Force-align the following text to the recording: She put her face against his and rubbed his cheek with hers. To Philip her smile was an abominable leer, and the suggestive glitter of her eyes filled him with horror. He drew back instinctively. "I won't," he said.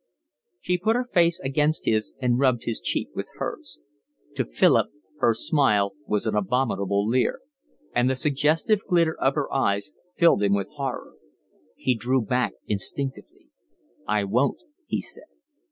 She 0.61 0.79
put 0.79 0.95
her 0.95 1.07
face 1.13 1.39
against 1.41 1.85
his 1.85 2.11
and 2.19 2.39
rubbed 2.39 2.63
his 2.63 2.81
cheek 2.81 3.09
with 3.13 3.29
hers. 3.35 3.77
To 4.33 4.43
Philip 4.45 4.87
her 5.19 5.31
smile 5.35 5.93
was 6.07 6.25
an 6.25 6.33
abominable 6.35 7.07
leer, 7.07 7.37
and 7.93 8.09
the 8.09 8.15
suggestive 8.15 8.83
glitter 8.87 9.15
of 9.21 9.35
her 9.35 9.53
eyes 9.53 9.93
filled 10.17 10.41
him 10.41 10.55
with 10.55 10.69
horror. 10.71 11.13
He 11.75 11.93
drew 11.93 12.23
back 12.23 12.53
instinctively. 12.65 13.49
"I 14.07 14.23
won't," 14.23 14.63
he 14.87 15.01
said. 15.01 15.27